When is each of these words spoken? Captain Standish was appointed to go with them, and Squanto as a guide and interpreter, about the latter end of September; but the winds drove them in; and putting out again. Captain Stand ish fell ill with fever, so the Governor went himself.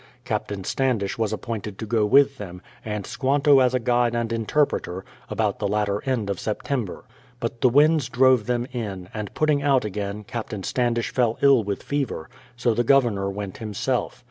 Captain 0.25 0.63
Standish 0.63 1.19
was 1.19 1.31
appointed 1.31 1.77
to 1.77 1.85
go 1.85 2.07
with 2.07 2.39
them, 2.39 2.59
and 2.83 3.05
Squanto 3.05 3.59
as 3.59 3.75
a 3.75 3.79
guide 3.79 4.15
and 4.15 4.33
interpreter, 4.33 5.05
about 5.29 5.59
the 5.59 5.67
latter 5.67 6.01
end 6.07 6.27
of 6.27 6.39
September; 6.39 7.03
but 7.39 7.61
the 7.61 7.69
winds 7.69 8.09
drove 8.09 8.47
them 8.47 8.65
in; 8.73 9.09
and 9.13 9.31
putting 9.35 9.61
out 9.61 9.85
again. 9.85 10.23
Captain 10.23 10.63
Stand 10.63 10.97
ish 10.97 11.13
fell 11.13 11.37
ill 11.43 11.63
with 11.63 11.83
fever, 11.83 12.29
so 12.57 12.73
the 12.73 12.83
Governor 12.83 13.29
went 13.29 13.57
himself. 13.57 14.19